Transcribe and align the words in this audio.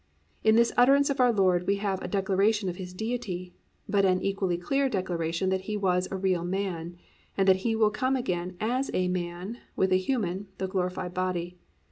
"+ 0.23 0.43
In 0.43 0.55
this 0.55 0.71
utterance 0.77 1.11
of 1.11 1.19
our 1.19 1.31
Lord 1.31 1.67
we 1.67 1.75
have 1.75 2.01
a 2.01 2.07
declaration 2.07 2.67
of 2.67 2.77
His 2.77 2.91
Deity, 2.91 3.53
but 3.87 4.03
an 4.03 4.19
equally 4.23 4.57
clear 4.57 4.89
declaration 4.89 5.49
that 5.49 5.65
He 5.69 5.77
was 5.77 6.07
a 6.09 6.17
real 6.17 6.43
man, 6.43 6.97
and 7.37 7.47
that 7.47 7.57
He 7.57 7.75
will 7.75 7.91
come 7.91 8.15
again 8.15 8.57
as 8.59 8.89
a 8.95 9.07
man 9.09 9.59
with 9.75 9.91
a 9.91 9.97
human, 9.99 10.47
though 10.57 10.65
glorified 10.65 11.13
body. 11.13 11.59